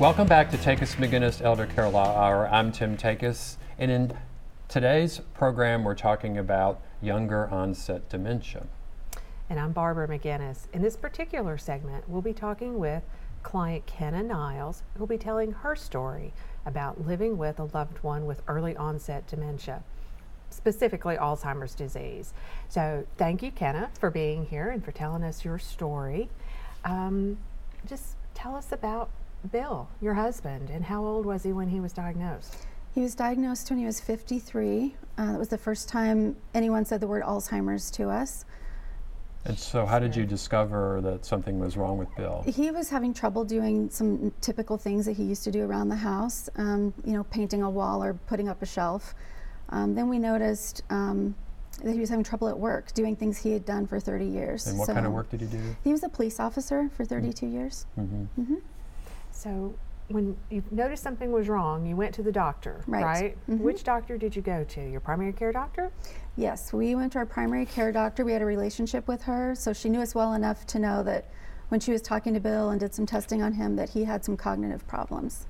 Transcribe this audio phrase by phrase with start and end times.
[0.00, 2.48] Welcome back to Takis McGinnis Elder Care Law Hour.
[2.48, 4.16] I'm Tim Takis, and in
[4.66, 8.66] today's program, we're talking about younger onset dementia.
[9.50, 10.68] And I'm Barbara McGinnis.
[10.72, 13.02] In this particular segment, we'll be talking with
[13.42, 16.32] client Kenna Niles, who'll be telling her story
[16.64, 19.82] about living with a loved one with early onset dementia,
[20.48, 22.32] specifically Alzheimer's disease.
[22.70, 26.30] So, thank you, Kenna, for being here and for telling us your story.
[26.86, 27.36] Um,
[27.86, 29.10] just tell us about
[29.50, 32.56] Bill, your husband, and how old was he when he was diagnosed?
[32.94, 34.96] He was diagnosed when he was 53.
[35.16, 38.44] Uh, that was the first time anyone said the word Alzheimer's to us.
[39.46, 42.44] And so, how did you discover that something was wrong with Bill?
[42.46, 45.96] He was having trouble doing some typical things that he used to do around the
[45.96, 49.14] house, um, you know, painting a wall or putting up a shelf.
[49.70, 51.34] Um, then we noticed um,
[51.82, 54.66] that he was having trouble at work, doing things he had done for 30 years.
[54.66, 55.76] And what So kind of work did he do?
[55.84, 57.86] He was a police officer for 32 years.
[57.98, 58.42] Mm-hmm.
[58.42, 58.54] hmm
[59.40, 59.74] So,
[60.08, 63.38] when you noticed something was wrong, you went to the doctor, Right.
[63.48, 63.60] Mhm.
[63.60, 64.90] Which doctor did you go to?
[64.90, 65.92] Your primary care doctor?
[66.36, 68.22] Yes, we went to our primary care doctor.
[68.22, 71.24] We had a relationship with her, so she knew us well enough to know that
[71.70, 74.26] when she was talking to Bill and did some testing on him, that he had
[74.26, 75.46] some cognitive problems.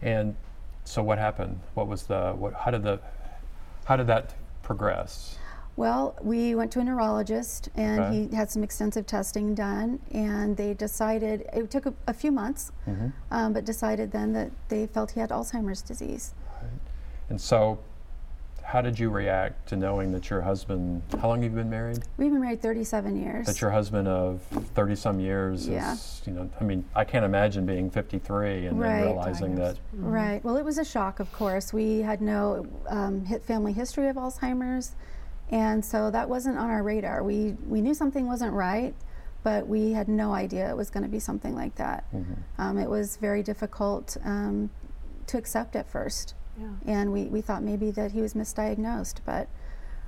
[0.00, 0.36] And
[0.84, 1.58] so, what happened?
[1.74, 2.52] What was the what?
[2.52, 3.00] How did the
[3.86, 5.36] how did that progress?
[5.76, 8.28] Well, we went to a neurologist and Okay.
[8.28, 12.72] he had some extensive testing done, and they decided it took a, a few months,
[12.86, 13.08] Mm-hmm.
[13.30, 16.34] um, but decided then that they felt he had Alzheimer's disease.
[17.30, 17.78] And so,
[18.62, 21.02] how did you react to knowing that your husband?
[21.20, 21.98] How long have you been married?
[22.18, 23.46] We've been married 37 years.
[23.46, 24.42] That your husband of
[24.74, 25.94] thirty some years Yeah.
[25.94, 29.00] is, you know, I mean, I can't imagine being fifty three and Right.
[29.00, 29.76] then realizing that.
[29.76, 29.80] Diagnosed.
[29.94, 30.44] Right.
[30.44, 31.72] Well, it was a shock, of course.
[31.72, 34.92] We had no um, hit family history of Alzheimer's,
[35.52, 37.22] and so that wasn't on our radar.
[37.22, 38.94] We we knew something wasn't right,
[39.44, 42.04] but we had no idea it was going to be something like that.
[42.12, 42.24] Mhm.
[42.58, 44.70] Um, it was very difficult um,
[45.26, 46.68] to accept at first, Yeah.
[46.86, 49.48] and we, we thought maybe that he was misdiagnosed, but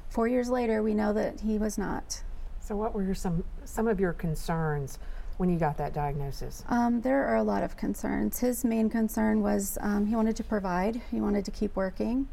[0.08, 2.22] four years later, we know that he was not.
[2.60, 4.98] So, what were your, some some of your concerns
[5.36, 6.64] when you got that diagnosis?
[6.68, 8.38] Um, there are a lot of concerns.
[8.38, 12.28] His main concern was um, he wanted to provide, he wanted to keep working,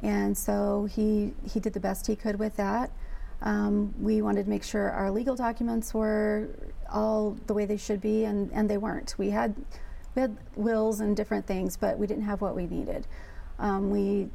[0.00, 2.90] and so he, he did the best he could with that.
[3.42, 6.48] Um, we wanted to make sure our legal documents were
[6.90, 9.14] all the way they should be, and, and they weren't.
[9.18, 9.54] We had,
[10.14, 13.06] we had wills and different things, but we didn't have what we needed.
[13.58, 14.28] Um, we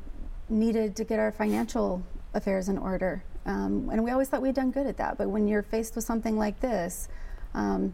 [0.50, 2.04] needed to get our financial
[2.34, 5.18] affairs in order, um, and we always thought we'd done good at that.
[5.18, 7.10] But when you're faced with something like this,
[7.54, 7.94] um,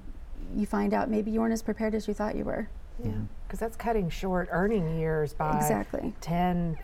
[0.56, 2.70] you find out maybe you weren't as prepared as you thought you were.
[3.04, 3.12] Yeah.
[3.48, 6.14] Because that's cutting short earning years by Exactly.
[6.22, 6.78] 10,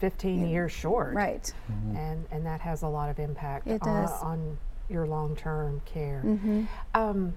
[0.00, 1.14] 15 years short.
[1.14, 1.52] Right.
[1.94, 4.22] And, and that has a lot of impact It on, does.
[4.22, 6.20] on your long term care.
[6.20, 7.34] hmm Um,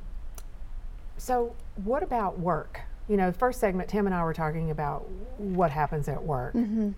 [1.17, 1.53] so,
[1.83, 2.81] what about work?
[3.09, 6.53] You know, first segment, Tim and I were talking about what happens at work.
[6.53, 6.91] hmm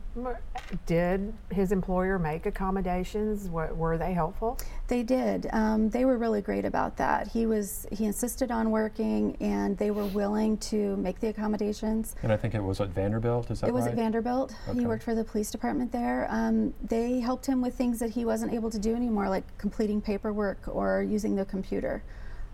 [0.85, 3.49] Did his employer make accommodations?
[3.49, 4.59] Were, were they helpful?
[4.87, 5.47] They did.
[5.51, 7.27] Um, they were really great about that.
[7.29, 12.15] He was he insisted on working, and they were willing to make the accommodations.
[12.21, 13.49] And I think it was at Vanderbilt.
[13.49, 13.91] Is that It was right?
[13.91, 14.53] at Vanderbilt.
[14.69, 14.79] Okay.
[14.81, 16.27] He worked for the police department there.
[16.29, 20.01] Um, they helped him with things that he wasn't able to do anymore, like completing
[20.01, 22.03] paperwork or using the computer.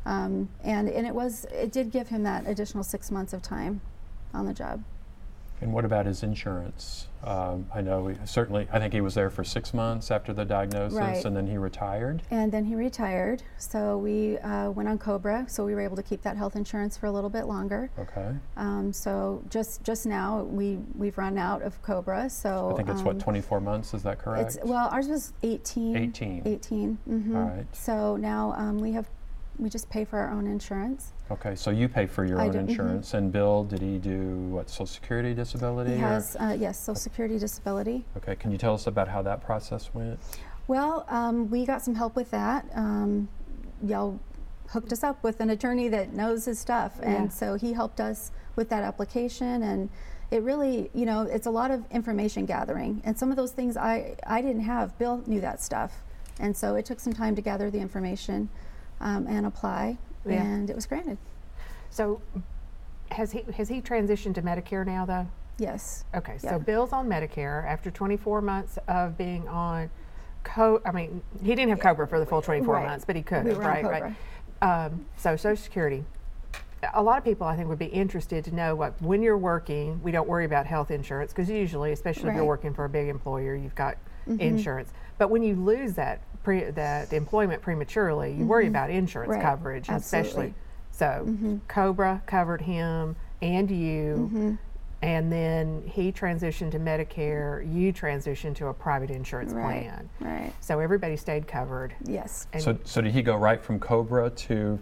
[0.06, 3.82] Um, and and it was it did give him that additional six months of time
[4.34, 4.84] on the job.
[5.62, 7.08] And what about his insurance?
[7.24, 8.68] Um, I know he, certainly.
[8.72, 11.24] I think he was there for six months after the diagnosis, Right.
[11.24, 12.24] and then he retired.
[12.32, 13.44] And then he retired.
[13.60, 15.46] So we uh, went on Cobra.
[15.48, 17.92] So we were able to keep that health insurance for a little bit longer.
[18.00, 18.32] Okay.
[18.58, 22.28] Um, so just just now we we've run out of Cobra.
[22.28, 23.94] So I think it's what um, 24 months.
[23.94, 24.56] Is that correct?
[24.56, 25.96] It's well, ours was 18.
[25.96, 26.42] 18.
[26.44, 26.96] 18.
[26.96, 27.76] hmm All right.
[27.76, 29.08] So now um, we have
[29.60, 31.14] we just pay for our own insurance.
[31.30, 32.70] Okay, so you pay for your I own do, mhm.
[32.70, 34.20] insurance, and Bill, did he do
[34.50, 34.70] what?
[34.70, 35.92] Social Security disability?
[35.94, 38.06] He has uh, yes, Social Security disability.
[38.18, 40.20] Okay, can you tell us about how that process went?
[40.68, 42.66] Well, um, we got some help with that.
[42.76, 43.28] Um,
[43.84, 44.20] y'all
[44.70, 47.10] hooked us up with an attorney that knows his stuff, Yeah.
[47.10, 49.64] and so he helped us with that application.
[49.64, 49.90] And
[50.32, 53.76] it really, you know, it's a lot of information gathering, and some of those things
[53.78, 54.98] I I didn't have.
[54.98, 56.04] Bill knew that stuff,
[56.40, 58.50] and so it took some time to gather the information
[59.02, 60.44] um, and apply, Yeah.
[60.44, 61.18] and it was granted.
[61.90, 62.22] So,
[63.12, 65.28] has he has he transitioned to Medicare now though?
[65.58, 66.06] Yes.
[66.16, 69.90] Okay, so Bill's on Medicare after 24 months of being on
[70.44, 70.82] co.
[70.86, 72.88] I mean, he didn't have Cobra for the full 24 Right.
[72.88, 73.84] months, but he could We have, right?
[73.84, 74.14] Right.
[74.62, 76.06] Um, so Social Security.
[76.96, 80.02] A lot of people, I think, would be interested to know what when you're working,
[80.02, 83.08] we don't worry about health insurance because usually, especially if you're working for a big
[83.08, 84.40] employer, you've got Mhm.
[84.40, 84.92] insurance.
[85.20, 89.40] But when you lose that pre, that employment prematurely, you worry about insurance Mm-hmm.
[89.42, 89.50] Right.
[89.50, 90.54] coverage, and especially.
[90.54, 90.54] Absolutely.
[90.92, 91.60] So Mhm.
[91.68, 93.16] Cobra covered him.
[93.44, 94.52] and you, Mm-hmm.
[95.02, 97.64] and then he transitioned to Medicare.
[97.74, 99.82] You transitioned to a private insurance Right.
[99.90, 100.10] plan.
[100.20, 100.54] Right.
[100.60, 101.96] So everybody stayed covered.
[102.04, 102.46] Yes.
[102.54, 104.78] And So, so did he go right from Cobra to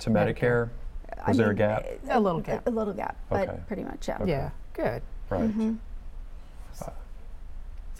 [0.00, 0.34] to Medicare.
[0.34, 0.68] Medicare?
[1.24, 1.86] I Was there a gap?
[2.10, 2.66] A little gap.
[2.66, 3.60] A, little gap, but Okay.
[3.68, 4.18] pretty much, yeah.
[4.24, 5.00] yeah, good.
[5.30, 5.48] Right.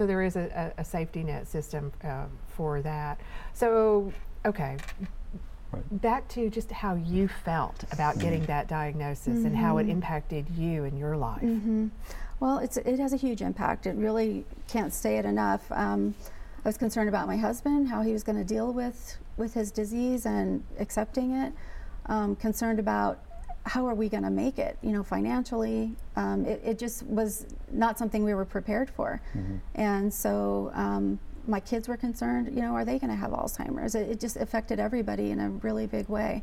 [0.03, 0.07] Mm-hmm.
[0.07, 3.21] So there is a, a, a safety net system uh, for that.
[3.55, 4.13] So,
[4.45, 4.77] okay.
[5.73, 6.03] Right.
[6.03, 9.91] Back to just how you felt about getting that diagnosis and how it Mm-hmm.
[9.93, 11.43] impacted you and your life.
[12.41, 13.87] Well, it's, it has a huge impact.
[13.87, 15.71] It really can't say it enough.
[15.71, 16.15] Um,
[16.65, 19.71] I was concerned about my husband, how he was going to deal with, with his
[19.71, 21.53] disease and accepting it.
[22.07, 23.21] Um, concerned about
[23.65, 25.95] how are we going to make it, you know, financially.
[26.17, 29.21] Um, it, it just was not something we were prepared for.
[29.77, 33.95] And so um, my kids were concerned, you know, are they going to have Alzheimer's?
[33.95, 36.43] It, it just affected everybody in a really big way.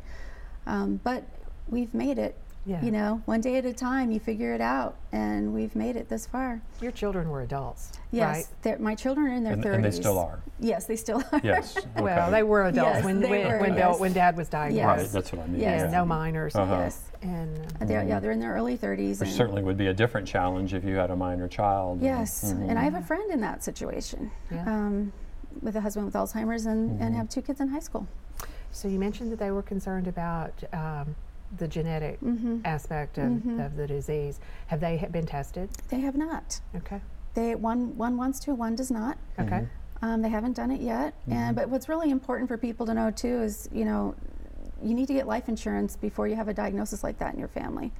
[0.66, 1.24] Um, but
[1.68, 2.36] we've made it.
[2.66, 2.82] Yeah.
[2.84, 6.10] You know, one day at a time, you figure it out, and we've made it
[6.10, 6.60] this far.
[6.82, 9.74] Your children were adults, Yes, they're- my children are in their And, 30s.
[9.76, 10.40] and they still are.
[10.58, 11.40] Yes, they still are.
[11.42, 11.76] Yes.
[11.94, 12.02] right?
[12.04, 13.98] Well, they were adults Yes, when they when, were, when, yes.
[13.98, 14.84] when Dad was diagnosed.
[14.84, 15.08] Right.
[15.10, 15.60] That's what I mean.
[15.60, 15.80] Yes.
[15.84, 16.54] Yeah, no minors.
[16.54, 16.74] Uh-huh.
[16.80, 19.20] Yes, And uh, they're, yeah, they're in their early 30s.
[19.20, 22.02] Which and- certainly would be a different challenge if you had a minor child.
[22.02, 22.68] Yes, Mhm.
[22.68, 24.64] and I have a friend in that situation, Yeah.
[24.66, 25.12] um,
[25.62, 27.02] with a husband with Alzheimer's and, Mm-hmm.
[27.02, 28.06] and have two kids in high school.
[28.72, 31.16] so you mentioned that they were concerned about um,
[31.58, 32.58] the genetic Mm-hmm.
[32.64, 33.60] aspect of, mm-hmm.
[33.60, 34.40] of the disease.
[34.68, 35.70] Have they been tested?
[35.88, 36.60] They have not.
[36.76, 37.00] Okay.
[37.34, 39.18] They one one wants to, one does not.
[39.38, 39.50] Okay.
[39.50, 40.04] Mm-hmm.
[40.04, 41.14] Um, they haven't done it yet.
[41.26, 41.54] And mm-hmm.
[41.54, 44.14] but what's really important for people to know too is you know
[44.82, 47.48] you need to get life insurance before you have a diagnosis like that in your
[47.48, 47.92] family.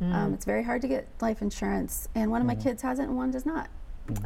[0.00, 0.14] Mm.
[0.14, 3.04] Um, it's very hard to get life insurance, and one of my kids has it
[3.04, 3.68] and one does not.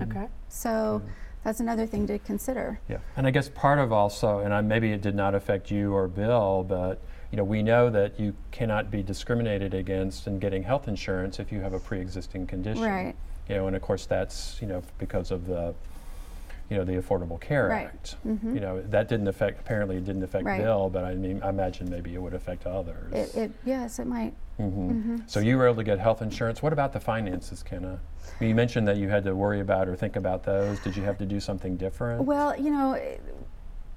[0.03, 0.29] Okay.
[0.49, 1.01] So
[1.45, 2.79] that's another thing to consider.
[2.89, 5.95] Yeah, and I guess part of also, and I, maybe it did not affect you
[5.95, 7.01] or Bill, but
[7.33, 11.51] you know, we know that you cannot be discriminated against in getting health insurance if
[11.51, 12.83] you have a pre-existing condition.
[12.85, 13.17] Right.
[13.49, 15.75] You know, and of course that's you know because of the,
[16.69, 17.87] you know, the Affordable Care Right.
[17.87, 18.17] Act.
[18.25, 19.61] You know, that didn't affect.
[19.61, 20.61] Apparently, it didn't affect Right.
[20.61, 23.13] Bill, but I mean, I imagine maybe it would affect others.
[23.15, 24.35] It, it yes, it might.
[24.59, 26.63] hmm So you were able to get health insurance.
[26.63, 27.99] What about the finances, Kenna?
[28.41, 30.79] You mentioned that you had to worry about or think about those.
[30.81, 32.25] Did you have to do something different?
[32.25, 33.01] Well, you know,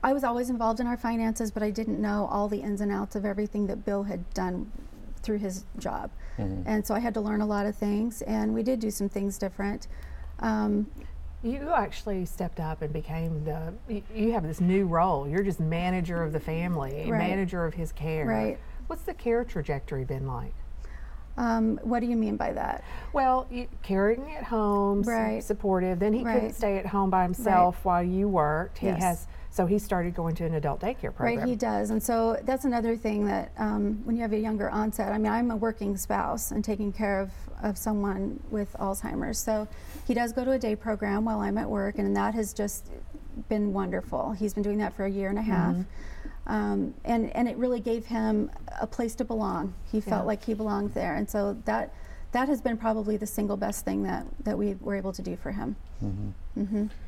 [0.06, 2.92] I was always involved in our finances, but I didn't know all the ins and
[2.92, 4.72] outs of everything that Bill had done
[5.24, 6.12] through his job.
[6.38, 9.10] And so I had to learn a lot of things, and we did do some
[9.10, 9.88] things different.
[10.42, 10.86] Um,
[11.42, 13.74] You actually stepped up and became the.
[13.88, 15.28] You, you have this new role.
[15.28, 17.18] You're just manager of the family, Right.
[17.30, 18.25] manager of his care.
[18.25, 18.60] Right.
[18.86, 20.54] What's the care trajectory been like?
[21.37, 22.83] Um, what do you mean by that?
[23.13, 25.43] Well, you, carrying at home, Right.
[25.43, 25.99] supportive.
[25.99, 28.77] Then he couldn't stay at home by himself while you worked.
[28.77, 29.01] He Yes.
[29.01, 31.37] has so he started going to an adult daycare program.
[31.37, 31.89] Right, he does.
[31.89, 35.31] And so that's another thing that um, when you have a younger onset, I mean,
[35.31, 37.31] I'm a working spouse and taking care of,
[37.63, 39.37] of someone with Alzheimer's.
[39.37, 39.65] So
[40.05, 42.89] he does go to a day program while I'm at work, and that has just
[43.47, 44.33] been wonderful.
[44.33, 45.77] He's been doing that for a year and a half.
[46.47, 49.74] Um, and, and it really gave him a place to belong.
[49.92, 50.27] He felt Yeah.
[50.27, 51.15] like he belonged there.
[51.15, 51.94] And so that,
[52.33, 55.36] that has been probably the single best thing that, that we were able to do
[55.36, 55.75] for him.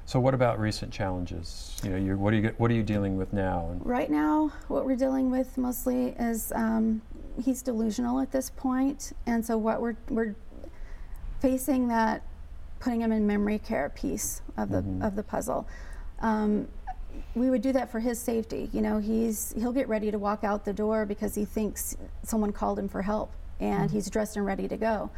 [0.05, 1.79] So what about recent challenges?
[1.83, 3.69] You know, you're, what are you what are you dealing with now?
[3.71, 7.01] And Right now, what we're dealing with mostly is um,
[7.43, 10.35] he's delusional at this point, and so what we're we're
[11.39, 12.23] facing that
[12.79, 15.67] putting him in memory care piece of the of the puzzle.
[16.19, 16.67] Um,
[17.35, 18.69] we would do that for his safety.
[18.73, 22.51] You know, he's he'll get ready to walk out the door because he thinks someone
[22.51, 25.09] called him for help, and he's dressed and ready to go.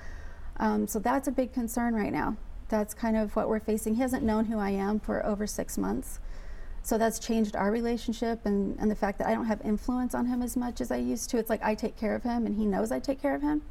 [0.58, 2.36] Um, so that's a big concern right now.
[2.68, 3.96] That's kind of what we're facing.
[3.96, 6.20] He hasn't known who I am for over six months.
[6.82, 10.26] So that's changed our relationship and, and the fact that I don't have influence on
[10.26, 11.38] him as much as I used to.
[11.38, 13.62] It's like I take care of him and he knows I take care of him.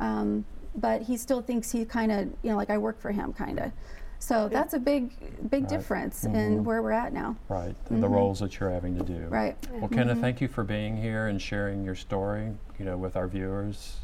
[0.00, 0.44] Um,
[0.74, 3.58] but he still thinks he kind of, you know, like I work for him kind
[3.58, 3.72] of.
[4.22, 5.10] So that's a big,
[5.50, 7.36] big difference in where we're at now.
[7.48, 9.14] right, and the roles that you're having to do.
[9.14, 9.34] Mm-hmm.
[9.34, 9.56] Right.
[9.72, 12.52] Well, Kenna, thank you for being here and sharing your story.
[12.78, 13.96] You know, with our viewers.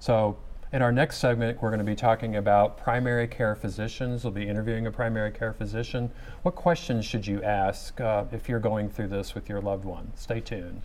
[0.00, 0.36] So.
[0.70, 4.22] In our next segment, we're going to be talking about primary care physicians.
[4.22, 6.10] We'll be interviewing a primary care physician.
[6.42, 10.12] What questions should you ask uh, if you're going through this with your loved one?
[10.14, 10.82] Stay tuned.